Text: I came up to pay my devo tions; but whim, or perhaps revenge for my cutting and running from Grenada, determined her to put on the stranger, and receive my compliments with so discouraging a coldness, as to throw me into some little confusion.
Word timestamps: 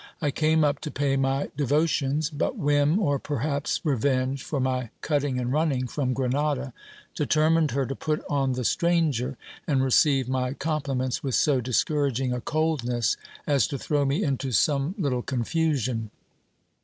I 0.19 0.31
came 0.31 0.63
up 0.63 0.79
to 0.79 0.89
pay 0.89 1.15
my 1.15 1.51
devo 1.55 1.87
tions; 1.87 2.31
but 2.31 2.57
whim, 2.57 2.97
or 2.97 3.19
perhaps 3.19 3.81
revenge 3.83 4.41
for 4.43 4.59
my 4.59 4.89
cutting 5.01 5.39
and 5.39 5.53
running 5.53 5.85
from 5.85 6.13
Grenada, 6.13 6.73
determined 7.13 7.69
her 7.69 7.85
to 7.85 7.95
put 7.95 8.23
on 8.27 8.53
the 8.53 8.63
stranger, 8.65 9.37
and 9.67 9.83
receive 9.83 10.27
my 10.27 10.53
compliments 10.53 11.21
with 11.21 11.35
so 11.35 11.61
discouraging 11.61 12.33
a 12.33 12.41
coldness, 12.41 13.15
as 13.45 13.67
to 13.67 13.77
throw 13.77 14.03
me 14.03 14.23
into 14.23 14.51
some 14.51 14.95
little 14.97 15.21
confusion. 15.21 16.09